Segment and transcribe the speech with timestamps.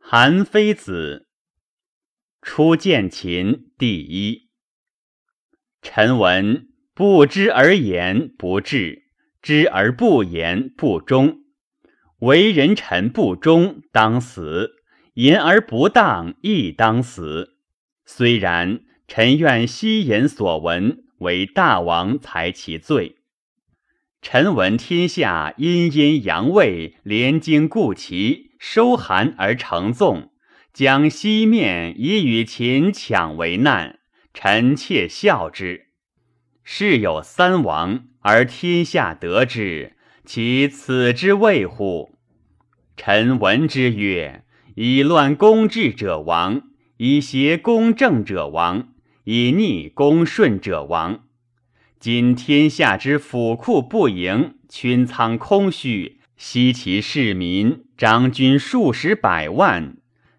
[0.00, 1.26] 韩非子
[2.40, 4.48] 初见秦第一。
[5.82, 9.02] 臣闻不知而言不智，
[9.42, 11.40] 知而不言不忠。
[12.20, 14.70] 为人臣不忠，当死；
[15.14, 17.58] 言而不当，亦当死。
[18.06, 23.16] 虽然，臣愿悉言所闻，为大王裁其罪。
[24.22, 30.30] 臣闻天下阴阴阳位，连经固齐，收韩而成纵，
[30.72, 33.98] 将西面以与秦抢为难，
[34.34, 35.86] 臣妾笑之。
[36.64, 39.94] 世有三王，而天下得之，
[40.24, 42.14] 其此之谓乎？
[42.96, 44.44] 臣闻之曰：
[44.74, 46.62] 以乱公治者亡，
[46.98, 48.88] 以邪公正者亡，
[49.24, 51.24] 以逆公顺者亡。
[51.98, 59.96] 今天下之府库不盈，群仓空虚，悉其市民，张军数十百万，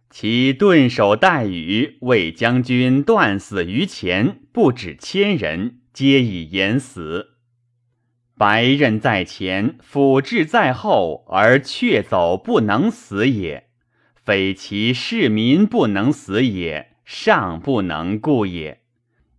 [0.09, 7.31] 其顿首待遇，魏将军断死于前，不止千人，皆以言死。
[8.37, 13.65] 白刃在前，斧志在后，而却走不能死也，
[14.15, 18.79] 非其市民不能死也，尚不能故也。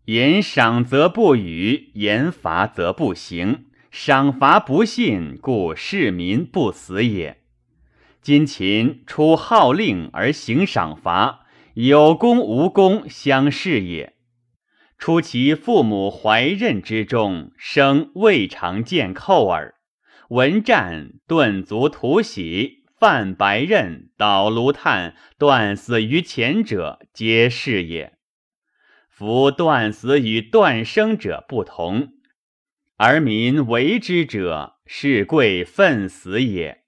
[0.05, 3.65] 言赏则不语，言罚则不行。
[3.91, 7.40] 赏罚不信，故市民不死也。
[8.23, 14.15] 今秦出号令而行赏罚，有功无功相视也。
[14.99, 19.77] 出其父母怀刃之中，生未尝见寇耳。
[20.29, 28.19] 闻战，顿足吐喜，犯白刃，倒炉炭，断死于前者，皆是也。
[29.09, 32.11] 夫断死与断生者不同，
[32.99, 36.83] 而民为之者，是贵愤死也。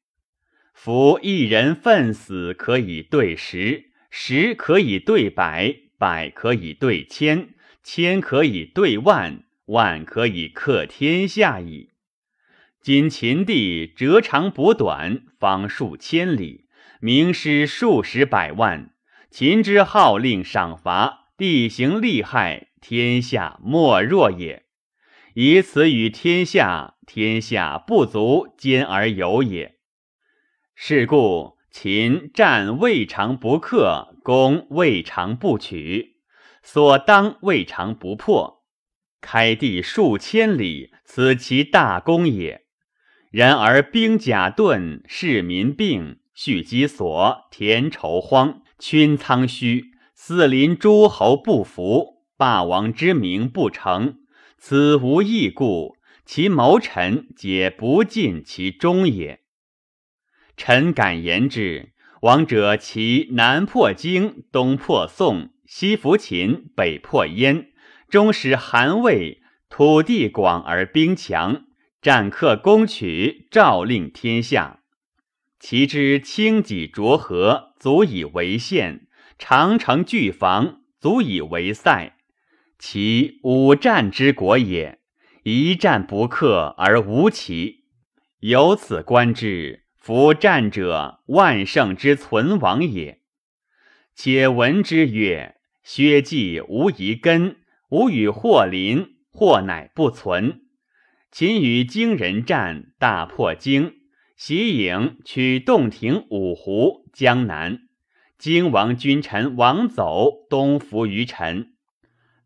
[0.84, 7.50] 夫一人愤死，可以对十，十可以对百，百可以对千，
[7.84, 11.90] 千可以对万，万可以克天下矣。
[12.80, 16.64] 今秦地折长补短，方数千里，
[16.98, 18.90] 名师数十百万，
[19.30, 21.28] 秦之号令赏罚。
[21.38, 24.64] 地形利害，天下莫若也。
[25.34, 29.76] 以此与天下，天下不足兼而有也。
[30.74, 36.16] 是故秦战未尝不克，攻未尝不取，
[36.62, 38.62] 所当未尝不破。
[39.20, 42.62] 开地数千里，此其大功也。
[43.30, 49.92] 然而兵甲钝，士民病，蓄积所，田畴荒，群仓虚。
[50.14, 54.18] 四邻诸侯不服，霸王之名不成，
[54.58, 59.41] 此无异故，其谋臣皆不尽其忠也。
[60.64, 61.90] 臣敢言之：
[62.20, 67.72] 王者其南破荆，东破宋，西服秦，北破燕，
[68.08, 71.64] 终使韩魏土地广而兵强，
[72.00, 74.84] 战克攻取，诏令天下。
[75.58, 79.08] 其之轻己浊河，足以为县。
[79.36, 82.14] 长城巨防，足以为塞。
[82.78, 85.00] 其五战之国也，
[85.42, 87.86] 一战不克而无奇。
[88.38, 93.20] 由此观之，夫战者万圣之存亡也。
[94.16, 95.54] 且闻之曰：
[95.84, 97.58] 薛稷无遗根，
[97.90, 100.62] 吾与霍林，霍乃不存。
[101.30, 103.92] 秦与荆人战，大破荆，
[104.34, 107.82] 袭颍，取洞庭、五湖、江南。
[108.36, 111.74] 荆王君臣亡走，东服于臣。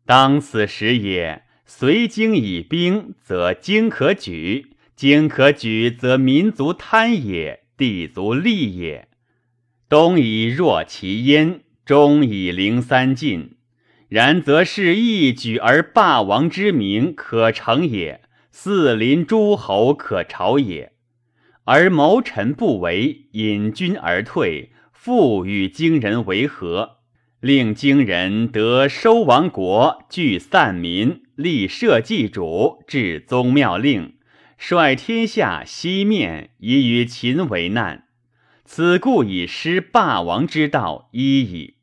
[0.05, 9.07] 当此时也，随荆以兵，则荆可举；经可举，则民族贪也，地足利也。
[9.87, 13.57] 东以弱其焉，中以陵三晋。
[14.09, 20.93] 然则是一举而霸王之名可成也，四邻诸侯可朝也。
[21.65, 24.71] 而谋臣不为，引军而退。
[24.91, 26.97] 复与荆人为和，
[27.39, 34.16] 令荆人得收亡国，聚散民，立社稷主，治宗庙令，
[34.57, 38.07] 率天下西面，以与秦为难。
[38.65, 41.75] 此故以失霸王之道一矣。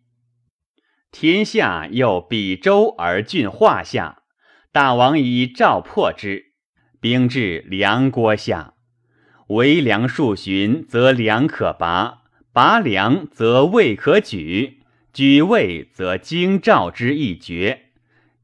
[1.11, 4.23] 天下又比周而郡华下，
[4.73, 6.53] 大王以赵破之，
[7.00, 8.75] 兵至梁郭下，
[9.47, 12.23] 为梁数旬，则梁可拔。
[12.53, 14.81] 拔梁则魏可举，
[15.12, 17.87] 举魏则荆赵之一绝，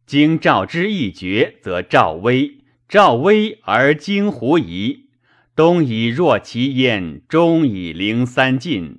[0.06, 2.59] 荆赵之一绝则赵威，
[2.90, 5.06] 赵威而荆胡夷。
[5.54, 8.98] 东以弱其燕，中以陵三晋。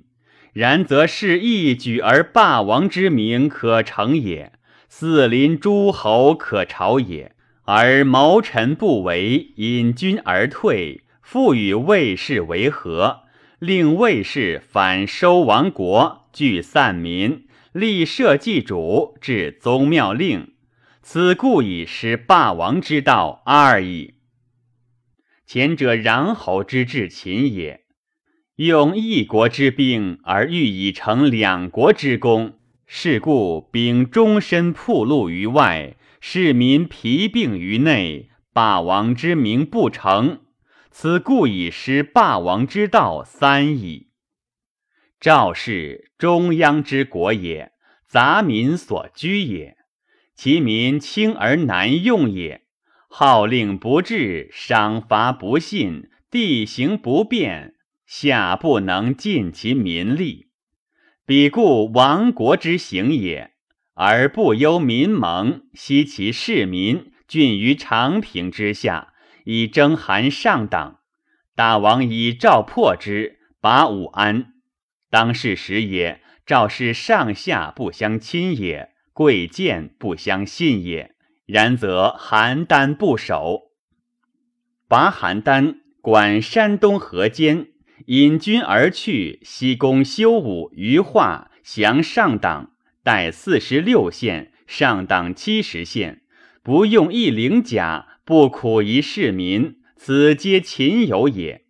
[0.54, 4.52] 然则是一举而霸王之名可成也，
[4.88, 7.32] 四邻诸侯可朝也。
[7.64, 13.24] 而谋臣不为，引军而退，复与魏氏为和，
[13.58, 20.48] 令魏氏反收亡国，聚散民，立社稷主，置宗庙令。
[21.04, 24.14] 此故以失霸王之道二矣。
[25.44, 27.80] 前者穰侯之治秦也。
[28.54, 40.42] 用一国之兵而欲以成两国之功，是故兵终身暴露于外，士民疲病于内，霸王之名不成。
[40.92, 44.10] 此故以失霸王之道三矣。
[45.18, 47.72] 赵氏中央之国也，
[48.06, 49.76] 杂民所居也，
[50.42, 52.62] 其民轻而难用也，
[53.08, 57.76] 号令不治，赏罚不信，地形不便。
[58.06, 60.48] 下不能尽其民力，
[61.24, 63.52] 彼故亡国之行也，
[63.94, 69.12] 而不忧民盟，悉其士民郡于长平之下，
[69.44, 70.98] 以征韩上党。
[71.54, 74.54] 大王以赵破之，拔武安。
[75.08, 81.14] 当是时也，赵氏上下不相亲也，贵贱不相信也。
[81.46, 83.72] 然则邯郸不守，
[84.88, 87.66] 拔邯郸，管山东河间。
[88.06, 92.72] 引军而去，西攻修武、于化，降上党，
[93.02, 96.22] 带四十六县，上党七十县，
[96.62, 101.64] 不用一领甲，不苦一市民，此皆秦有也。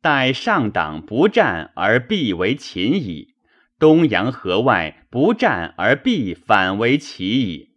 [0.00, 3.34] 待上党不战而必为秦矣，
[3.78, 7.70] 东阳河外不战而必反为齐矣，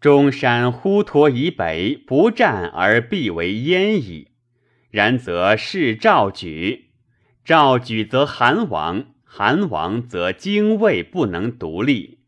[0.00, 4.28] 中山呼沱以北不战而必为燕矣。
[4.90, 6.90] 然则是赵举。
[7.44, 12.20] 赵举则韩王，韩王则精卫不能独立，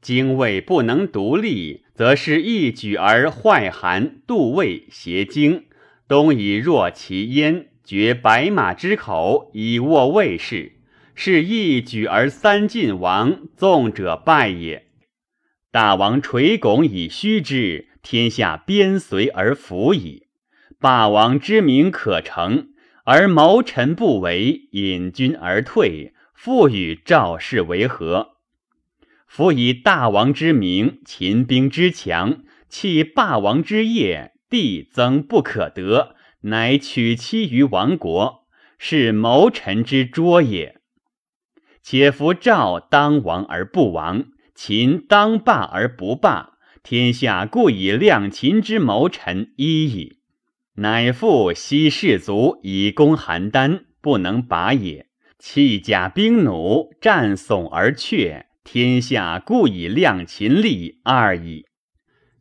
[0.00, 5.64] 精卫不能独立，则是一举而坏韩、杜魏挟京，
[6.08, 10.73] 东以弱其燕，绝白马之口，以握魏氏，
[11.14, 14.86] 是一举而三晋亡，纵者败也。
[15.70, 20.26] 大王垂拱以虚之，天下边随而服矣。
[20.78, 22.68] 霸王之名可成。
[23.06, 28.36] 而谋臣不为，引军而退，复与赵氏为和。
[29.26, 38.46] 夫以大王之名，秦兵之强，弃霸王之业，地增不可得，乃取妻于亡国，
[38.78, 40.80] 是谋臣之拙也。
[41.86, 50.20] 且夫赵当亡而不亡，秦当霸而不霸，天下故以量秦之谋臣一矣。
[50.76, 55.08] 乃复昔士卒以攻邯郸，不能拔也。
[55.38, 61.66] 弃甲兵弩，战悚而却，天下故以量秦力二矣。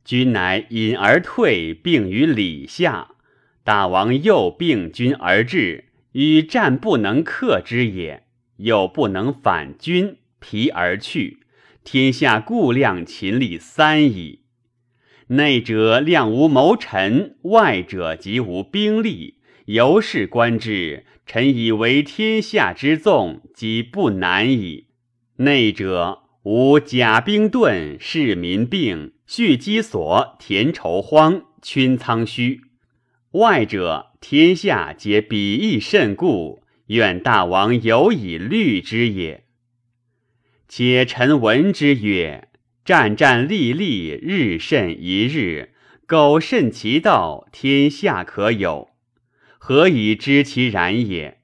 [0.06, 3.10] 君乃引而退，并于礼下。
[3.66, 8.23] 大王又并君而至，与战不能克之也，
[8.58, 11.40] 又不能反君，疲而去。
[11.84, 14.42] 天下故量秦力三矣。
[15.28, 19.40] 内者量无谋臣，外者即无兵力。
[19.66, 24.88] 由是观之，臣以为天下之纵，即不难矣。
[25.38, 32.60] 内者无甲兵盾，士民病，蓄积所，田畴荒，群仓虚；
[33.32, 39.46] 外者天下皆比翼甚故，愿大王有以虑之也。
[40.68, 42.50] 且臣闻之曰。
[42.86, 45.72] 战战栗栗，日甚一日，
[46.06, 48.90] 苟甚其道，天下可有。
[49.58, 51.40] 何以知其然也？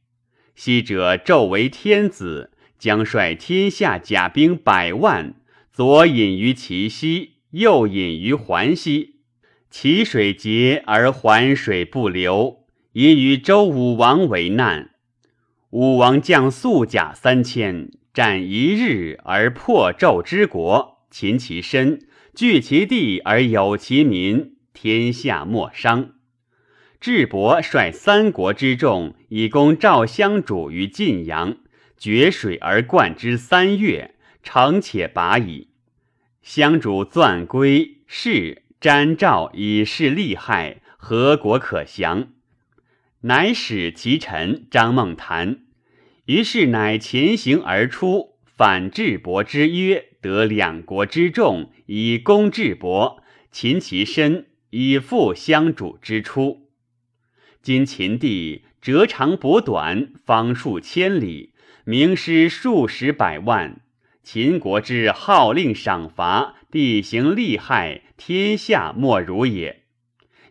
[0.54, 5.36] 昔者纣为天子，将率天下甲兵百万，
[5.72, 9.22] 左引于其西，右引于环西，
[9.70, 14.90] 其水竭而环水不流，以与周武王为难。
[15.72, 21.06] 武王将素甲三千，战一日而破纣之国。
[21.12, 26.14] 擒其身，聚其地而有其民，天下莫伤。
[27.00, 31.58] 智伯率三国之众以攻赵襄主于晋阳，
[31.98, 35.70] 决水而灌之三月，成且拔矣。
[36.42, 42.30] 襄主钻归，是瞻赵以示利害，何国可降？
[43.22, 45.60] 乃使其臣张孟谈，
[46.26, 50.06] 于是乃前行而出，反智伯之约。
[50.22, 56.70] 得两国之众，以攻智伯，擒其身，以复相主之初。
[57.62, 61.54] 今秦地折长补短，方数千里，
[61.86, 63.80] 名师数十百万。
[64.24, 69.84] 秦国之号令赏罚，地形利害，天下莫如也。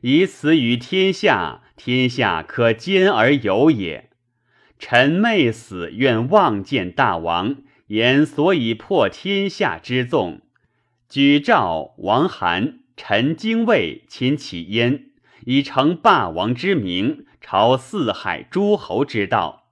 [0.00, 4.10] 以此与天下，天下可兼而有也。
[4.78, 7.56] 臣昧死，愿望见大王，
[7.86, 10.42] 言所以破天下之纵。
[11.08, 15.06] 举赵、王韩、陈精卫秦其焉，
[15.46, 19.68] 以成霸王之名，朝四海诸侯之道。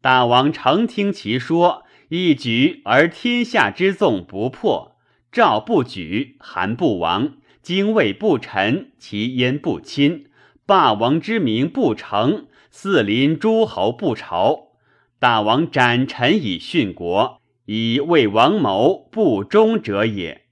[0.00, 4.96] 大王诚听其说，一举而天下之纵不破，
[5.30, 10.27] 赵不举，韩不亡，精卫不臣，其焉不亲，
[10.68, 14.72] 霸王之名不成，四邻诸侯不朝。
[15.18, 20.42] 大王斩臣以殉国，以为王谋不忠者也。